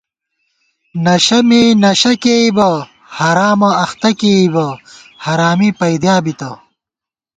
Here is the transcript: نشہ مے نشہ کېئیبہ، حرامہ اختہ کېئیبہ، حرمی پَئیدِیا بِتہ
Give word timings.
نشہ 1.05 1.39
مے 1.47 1.61
نشہ 1.83 2.13
کېئیبہ، 2.21 2.69
حرامہ 3.17 3.69
اختہ 3.83 4.11
کېئیبہ، 4.19 4.67
حرمی 5.25 5.69
پَئیدِیا 5.79 6.15
بِتہ 6.23 6.51